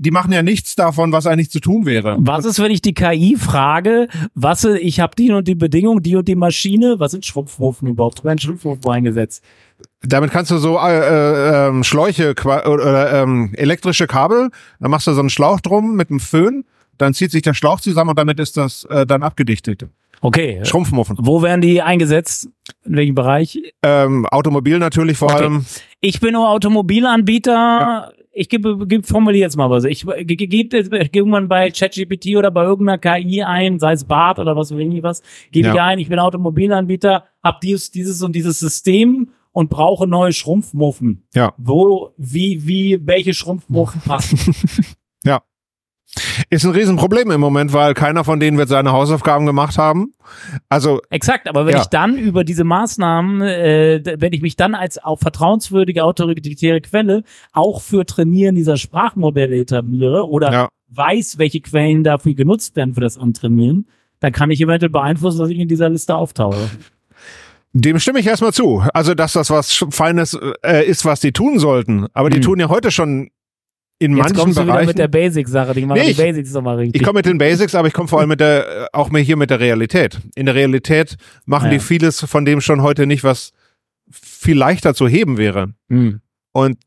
[0.03, 2.17] die machen ja nichts davon, was eigentlich zu tun wäre.
[2.21, 6.17] was ist, wenn ich die KI frage, was, ich habe die und die Bedingung, die
[6.17, 8.25] und die Maschine, was sind Schrumpfmuffen überhaupt?
[8.25, 9.45] Werden Schrumpfmuffen eingesetzt?
[10.03, 14.49] Damit kannst du so äh, äh, ähm, Schläuche qua- oder, ähm, elektrische Kabel,
[14.81, 16.65] dann machst du so einen Schlauch drum mit einem Föhn,
[16.97, 19.87] dann zieht sich der Schlauch zusammen und damit ist das äh, dann abgedichtet.
[20.23, 20.61] Okay.
[20.65, 21.17] Schrumpfmuffen.
[21.21, 22.49] Wo werden die eingesetzt?
[22.85, 23.59] In welchem Bereich?
[23.83, 25.43] Ähm, Automobil natürlich vor Okay.
[25.45, 25.65] allem.
[26.01, 28.13] Ich bin nur Automobilanbieter.
[28.33, 29.85] Ich gebe, gebe formuliere jetzt mal was.
[29.85, 30.77] Ich ge- ge- gebe
[31.13, 35.03] irgendwann bei ChatGPT oder bei irgendeiner KI ein, sei es BART oder was weiß ich
[35.03, 35.75] was, gebe Ja.
[35.75, 41.25] ich ein, ich bin Automobilanbieter, habe dies, dieses und dieses System und brauche neue Schrumpfmuffen.
[41.35, 41.55] Ja.
[41.59, 44.55] Wo, wie, wie, welche Schrumpfmuffen passen?
[46.51, 50.15] Ist ein Riesenproblem im Moment, weil keiner von denen wird seine Hausaufgaben gemacht haben.
[50.69, 51.83] Also, Exakt, aber wenn Ja.
[51.83, 57.23] ich dann über diese Maßnahmen, äh, wenn ich mich dann als auch vertrauenswürdige autoritäre Quelle
[57.53, 63.01] auch für Trainieren dieser Sprachmodelle etabliere oder ja, weiß, welche Quellen dafür genutzt werden für
[63.01, 63.87] das Antrainieren,
[64.19, 66.69] dann kann ich eventuell beeinflussen, dass ich in dieser Liste auftauche.
[67.73, 68.83] dem stimme ich erstmal zu.
[68.95, 72.07] Also, dass das was Feines äh, ist, was die tun sollten.
[72.15, 72.43] Aber die Mhm.
[72.43, 73.31] tun ja heute schon
[74.01, 74.89] in Jetzt manchen kommst du wieder Bereichen.
[74.89, 77.01] mit der Basic-Sache, die machen Nee, die ich- Basics nochmal richtig.
[77.01, 79.23] Ich komme mit den Basics, aber ich komme vor allem mit der, äh, auch mehr
[79.23, 80.19] hier mit der Realität.
[80.35, 81.73] In der Realität machen Ja.
[81.73, 83.53] die vieles von dem schon heute nicht, was
[84.11, 85.75] viel leichter zu heben wäre.
[85.91, 86.21] Hm.
[86.53, 86.79] Und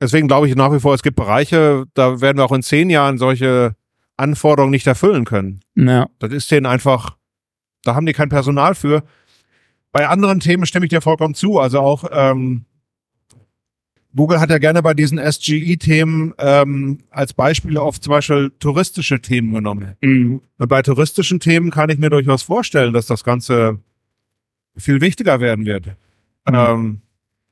[0.00, 2.90] deswegen glaube ich nach wie vor, es gibt Bereiche, da werden wir auch in zehn
[2.90, 3.74] Jahren solche
[4.18, 5.60] Anforderungen nicht erfüllen können.
[5.74, 6.06] Ja.
[6.18, 7.16] Das ist denen einfach,
[7.82, 9.02] da haben die kein Personal für.
[9.90, 11.58] Bei anderen Themen stimme ich dir vollkommen zu.
[11.58, 12.66] Also auch ähm,
[14.14, 19.52] Google hat ja gerne bei diesen SGE-Themen ähm, als Beispiele oft zum Beispiel touristische Themen
[19.54, 19.96] genommen.
[20.00, 20.42] Mhm.
[20.58, 23.78] Und bei touristischen Themen kann ich mir durchaus vorstellen, dass das Ganze
[24.76, 25.86] viel wichtiger werden wird.
[26.46, 26.54] Mhm.
[26.54, 27.00] Ähm,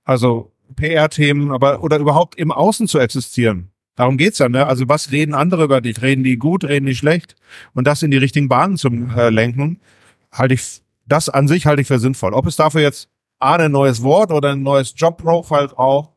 [0.04, 3.70] also PR-Themen, aber oder überhaupt im Außen zu existieren.
[3.96, 4.66] Darum geht's ja, ne?
[4.66, 6.00] Also was reden andere über dich?
[6.00, 7.36] Reden die gut, reden die schlecht?
[7.74, 9.80] Und das in die richtigen Bahnen zu äh, lenken,
[10.32, 12.32] halte ich, das an sich halte ich für sinnvoll.
[12.34, 16.10] Ob es dafür jetzt A, ein neues Wort oder ein neues Job-Profile braucht,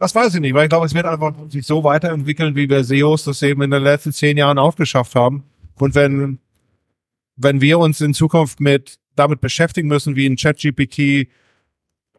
[0.00, 2.82] das weiß ich nicht, weil ich glaube, es wird einfach sich so weiterentwickeln, wie wir
[2.82, 5.44] SEOs das eben in den letzten zehn Jahren aufgeschafft haben.
[5.74, 6.38] Und wenn,
[7.36, 11.28] wenn wir uns in Zukunft mit damit beschäftigen müssen, wie ein ChatGPT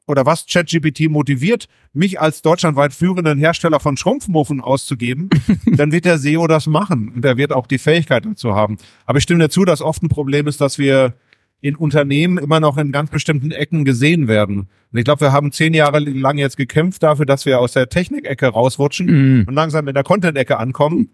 [0.06, 5.32] oder was ChatGPT motiviert, mich als deutschlandweit führenden Hersteller von Schrumpfmuffen auszugeben,
[5.66, 8.78] dann wird der SEO das machen und er wird auch die Fähigkeit dazu haben.
[9.08, 11.16] Aber ich stimme dazu, dass oft ein Problem ist, dass wir
[11.62, 14.68] in Unternehmen immer noch in ganz bestimmten Ecken gesehen werden.
[14.92, 17.88] Und ich glaube, wir haben zehn Jahre lang jetzt gekämpft dafür, dass wir aus der
[17.88, 19.08] Technikecke rausrutschen
[19.42, 19.46] Mhm.
[19.48, 21.10] und langsam in der Content-Ecke ankommen.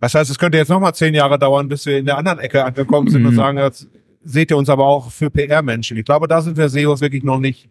[0.00, 2.64] Das heißt, es könnte jetzt nochmal zehn Jahre dauern, bis wir in der anderen Ecke
[2.64, 3.36] angekommen sind und Mhm.
[3.36, 3.88] sagen, jetzt
[4.22, 5.96] seht ihr uns aber auch für PR-Menschen.
[5.96, 7.68] Ich glaube, da sind wir SEOs wirklich noch nicht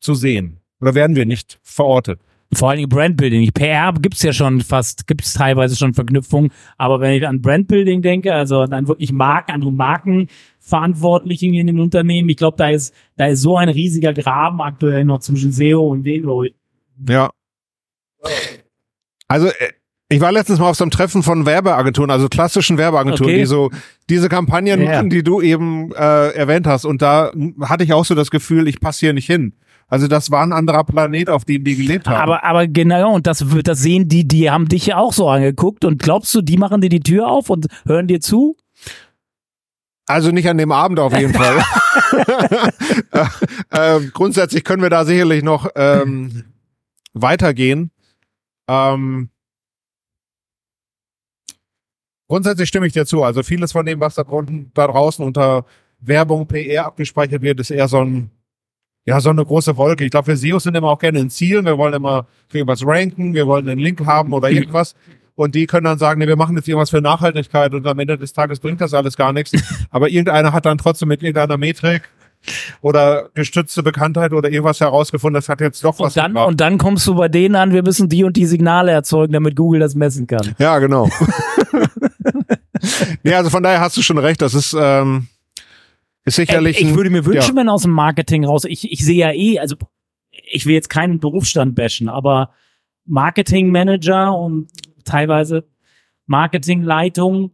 [0.00, 0.58] zu sehen.
[0.80, 2.20] Oder werden wir nicht verortet.
[2.52, 3.50] Vor allen Dingen Brandbuilding.
[3.52, 6.52] PR gibt's ja schon fast, gibt's teilweise schon Verknüpfungen.
[6.78, 9.70] Aber wenn ich an Brandbuilding denke, also an wirklich Marken, an die
[10.70, 15.04] Markenverantwortlichen in den Unternehmen, ich glaube, da ist, da ist so ein riesiger Graben aktuell
[15.04, 16.56] noch zwischen SEO und den Leuten.
[17.08, 17.30] Ja.
[19.28, 19.52] Also, äh,
[20.08, 23.40] ich war letztens mal auf so einem Treffen von Werbeagenturen, also klassischen Werbeagenturen, Okay.
[23.40, 23.70] die so
[24.08, 24.92] diese Kampagnen Ja.
[24.96, 26.84] machen, die du eben äh, erwähnt hast.
[26.84, 29.54] Und da hatte ich auch so das Gefühl, ich passe hier nicht hin.
[29.88, 32.16] Also das war ein anderer Planet, auf dem die gelebt haben.
[32.22, 35.28] Aber, aber genau, und das, wird- das sehen die, die haben dich ja auch so
[35.28, 35.84] angeguckt.
[35.84, 38.56] Und glaubst du, die machen dir die Tür auf und hören dir zu?
[40.06, 41.58] Also nicht an dem Abend auf jeden Fall.
[43.10, 43.26] äh,
[43.72, 46.44] ähm, grundsätzlich können wir da sicherlich noch ähm,
[47.12, 47.90] weitergehen.
[48.68, 49.30] Ähm,
[52.28, 53.24] grundsätzlich stimme ich dir zu.
[53.24, 55.64] Also vieles von dem, was da, drunten, da draußen unter
[55.98, 58.30] Werbung, PR abgespeichert wird, ist eher so ein
[59.08, 60.04] ja, so eine große Wolke.
[60.04, 61.64] Ich glaube, wir SEOs sind immer auch gerne in Zielen.
[61.64, 64.96] Wir wollen immer für irgendwas ranken, wir wollen einen Link haben oder irgendwas.
[65.36, 68.16] Und die können dann sagen, nee, wir machen jetzt irgendwas für Nachhaltigkeit und am Ende
[68.18, 69.52] des Tages bringt das alles gar nichts.
[69.90, 72.02] Aber irgendeiner hat dann trotzdem mit irgendeiner Metrik
[72.80, 76.48] oder gestützte Bekanntheit oder irgendwas herausgefunden, das hat jetzt doch was Und dann, gebracht.
[76.48, 79.56] und dann kommst du bei denen an, wir müssen die und die Signale erzeugen, damit
[79.56, 80.54] Google das messen kann.
[80.58, 81.08] Ja, genau.
[83.22, 84.40] ja, also von daher hast du schon recht.
[84.42, 85.28] Das ist, ähm,
[86.24, 86.78] ist sicherlich.
[86.78, 87.60] Äh, ich ein- würde mir wünschen, ja.
[87.60, 89.76] wenn aus dem Marketing raus, ich, ich sehe ja eh, also
[90.30, 92.50] ich will jetzt keinen Berufsstand bashen, aber
[93.06, 94.68] Marketingmanager und
[95.06, 95.64] teilweise
[96.26, 97.50] Marketingleitung,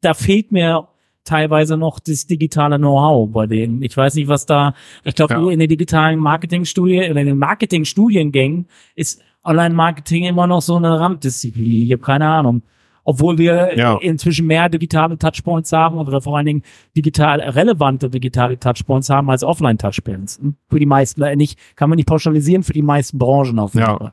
[0.00, 0.88] da fehlt mir
[1.24, 3.82] teilweise noch das digitale Know-how bei denen.
[3.82, 5.50] Ich weiß nicht, was da, ich glaube, Ja.
[5.50, 11.86] in den digitalen Marketingstudien, oder in den Marketingstudiengängen ist Online-Marketing immer noch so eine Randdisziplin.
[11.86, 12.62] Ich habe keine Ahnung.
[13.04, 13.96] Obwohl wir Ja.
[13.98, 16.62] inzwischen mehr digitale Touchpoints haben oder vor allen Dingen
[16.96, 20.40] digital relevante digitale Touchpoints haben als Offline-Touchpoints.
[20.68, 23.86] Für die meisten äh, nicht, kann man nicht pauschalisieren, für die meisten Branchen auf jeden
[23.86, 23.96] Ja.
[23.96, 24.12] Fall.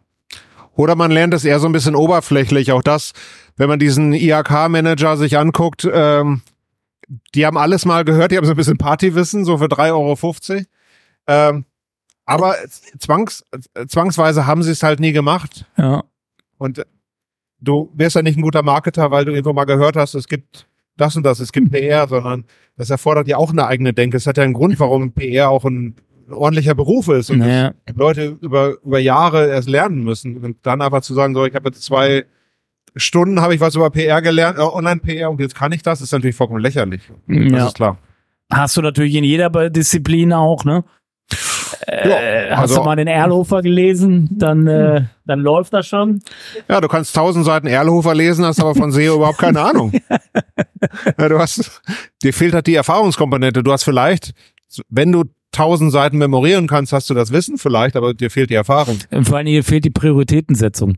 [0.77, 2.71] Oder man lernt es eher so ein bisschen oberflächlich.
[2.71, 3.13] Auch das,
[3.57, 6.41] wenn man diesen IHK-Manager sich anguckt, ähm,
[7.33, 10.65] die haben alles mal gehört, die haben so ein bisschen Partywissen, so für 3,50 Euro.
[11.27, 11.65] Ähm,
[12.25, 12.55] aber
[12.99, 13.43] zwangs,
[13.87, 15.65] zwangsweise haben sie es halt nie gemacht.
[15.77, 16.03] Ja.
[16.59, 16.85] Und
[17.59, 20.67] du wirst ja nicht ein guter Marketer, weil du irgendwo mal gehört hast, es gibt
[20.95, 24.17] das und das, es gibt PR, sondern das erfordert ja auch eine eigene Denke.
[24.17, 25.95] Es hat ja einen Grund, warum PR auch ein
[26.29, 27.71] ordentlicher Beruf ist und Ja.
[27.85, 30.37] das Leute über, über Jahre erst lernen müssen.
[30.43, 32.25] Und dann einfach zu sagen, so, ich habe jetzt zwei
[32.95, 36.11] Stunden, habe ich was über PR gelernt, äh, Online-PR und jetzt kann ich das, ist
[36.11, 37.01] natürlich vollkommen lächerlich.
[37.27, 37.67] Das Ja.
[37.67, 37.97] ist klar.
[38.51, 40.83] Hast du natürlich in jeder Disziplin auch, ne?
[41.85, 46.21] Äh, hast also- du mal den Erlhofer gelesen, dann, äh, dann läuft das schon.
[46.69, 49.91] Ja, du kannst tausend Seiten Erlhofer lesen, hast aber von SEO überhaupt keine Ahnung.
[51.17, 51.81] Ja, du hast,
[52.23, 53.63] dir fehlt halt die Erfahrungskomponente.
[53.63, 54.31] Du hast vielleicht,
[54.89, 58.55] wenn du tausend Seiten memorieren kannst, hast du das Wissen vielleicht, aber dir fehlt die
[58.55, 58.97] Erfahrung.
[59.11, 60.95] Und Vor allem hier fehlt die Prioritätensetzung.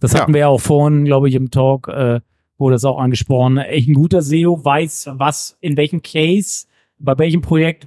[0.00, 0.20] Das Ja.
[0.20, 2.20] hatten wir ja auch vorhin, glaube ich, im Talk, äh,
[2.56, 3.58] wurde das auch angesprochen.
[3.58, 6.66] Echt ein guter SEO weiß, was, in welchem Case,
[6.98, 7.86] bei welchem Projekt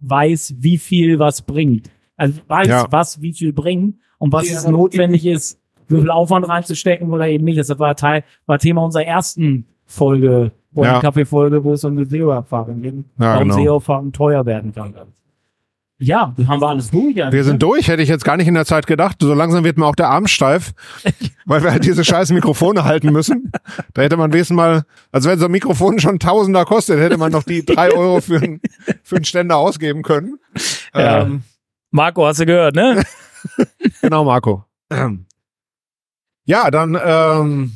[0.00, 1.90] weiß, wie viel was bringt.
[2.16, 2.86] Also weiß, Ja.
[2.90, 7.44] was wie viel bringt und was es notwendig ist, wie viel Aufwand reinzustecken oder eben
[7.44, 7.58] nicht.
[7.58, 10.92] Das war Teil, war Thema unserer ersten Folge, wo Ja.
[10.92, 13.54] eine Kaffeefolge, wo es um eine SEO-Erfahrung ging, Ja, warum genau.
[13.62, 14.94] SEO-Erfahrung teuer werden kann.
[16.04, 17.20] Ja, haben wir alles durch.
[17.22, 19.16] eigentlich, Wir sind durch, hätte ich jetzt gar nicht in der Zeit gedacht.
[19.20, 20.72] So langsam wird mir auch der Arm steif,
[21.46, 23.50] weil wir halt diese scheiß Mikrofone halten müssen.
[23.94, 27.32] Da hätte man wenigstens mal, also wenn so ein Mikrofon schon Tausender kostet, hätte man
[27.32, 28.60] noch die drei Euro für, einen-
[29.02, 30.38] für einen Ständer ausgeben können.
[30.94, 31.22] Ja.
[31.22, 31.42] Ähm,
[31.90, 33.02] Marco, hast du gehört, ne?
[34.02, 34.64] Genau, Marco.
[36.46, 37.72] Ja, dann ähm,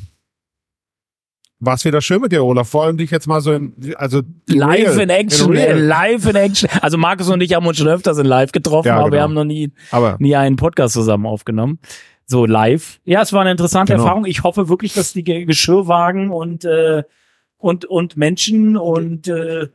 [1.59, 2.69] war es wieder schön mit dir, Olaf.
[2.69, 5.77] Vor allem dich jetzt mal so in, also Live real, in Action, real.
[5.77, 6.69] äh, live in Action.
[6.81, 9.23] Also Markus und ich haben uns schon öfters in Live getroffen, Ja, aber wir genau.
[9.23, 11.79] haben noch nie, Aber nie einen Podcast zusammen aufgenommen.
[12.25, 12.99] So live.
[13.05, 14.03] Ja, es war eine interessante Genau.
[14.05, 14.25] Erfahrung.
[14.25, 17.03] Ich hoffe wirklich, dass die Ge- Geschirrwagen und äh,
[17.57, 19.67] und und Menschen und äh,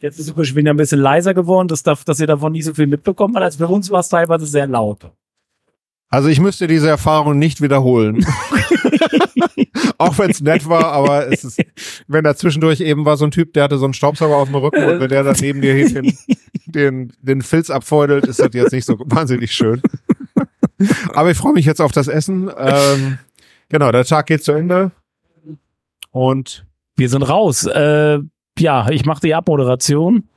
[0.00, 2.72] jetzt ist es wieder ein bisschen leiser geworden, dass, darf, dass ihr davon nicht so
[2.72, 5.10] viel mitbekommt, weil als für uns war es teilweise sehr laut.
[6.08, 8.24] also ich müsste diese Erfahrung nicht wiederholen.
[9.98, 11.62] Auch wenn es nett war, aber es ist,
[12.08, 14.56] wenn da zwischendurch eben war so ein Typ, der hatte so einen Staubsauger auf dem
[14.56, 16.16] Rücken und wenn der dann neben dir den,
[16.66, 19.82] den, den Filz abfeudelt, ist das jetzt nicht so wahnsinnig schön.
[21.14, 22.50] Aber ich freue mich jetzt auf das Essen.
[22.56, 23.18] Ähm,
[23.68, 24.90] genau, der Tag geht zu Ende.
[26.10, 27.66] Und Wir sind raus.
[27.66, 28.18] Äh,
[28.58, 30.28] ja, ich mache die Abmoderation.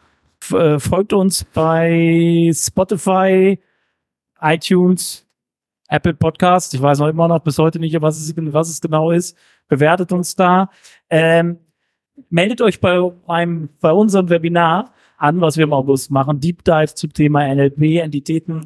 [0.41, 3.59] F äh, folgt uns bei Spotify,
[4.39, 5.24] iTunes,
[5.88, 6.74] Apple Podcast.
[6.74, 9.38] Ich weiß noch immer noch bis heute nicht, was es, was es genau ist.
[9.67, 10.69] Bewertet uns da.
[11.10, 11.60] Ähm,
[12.30, 16.39] meldet euch bei, beim, bei unserem Webinar an, was wir im August machen.
[16.39, 18.65] Deep Dive zum Thema NLP, Entitäten,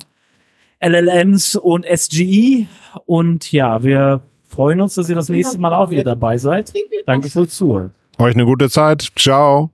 [0.82, 2.68] LLMs und SGI.
[3.06, 6.74] Und ja, wir freuen uns, dass ihr das nächste Mal auch wieder dabei seid.
[7.06, 7.92] Danke fürs Zuhören.
[8.18, 9.10] euch eine gute Zeit.
[9.16, 9.72] Ciao.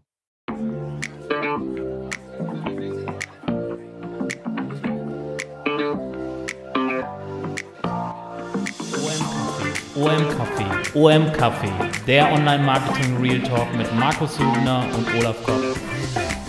[9.95, 10.91] OM Kaffee.
[10.93, 11.71] OM Kaffee.
[12.05, 15.63] Der Online Marketing Real Talk mit Markus Hübner und Olaf Kopp.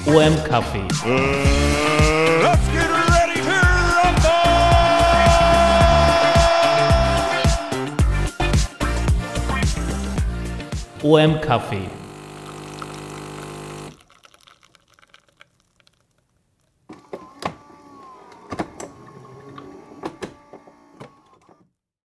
[0.06, 0.82] OM Kaffee.
[2.42, 3.46] Let's get ready to
[10.98, 11.14] rumble!
[11.14, 11.88] OM Kaffee.